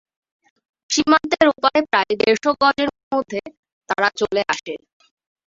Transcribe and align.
সীমান্তের 0.89 1.45
ওপারে 1.51 1.79
প্রায় 1.89 2.13
দেড় 2.19 2.37
শ 2.37 2.45
গজের 2.61 2.89
মধ্যে 3.11 3.41
তারা 3.89 4.09
চলে 4.19 4.41
আসে। 4.53 4.73